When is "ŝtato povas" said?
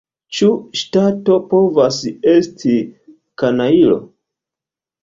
0.79-2.01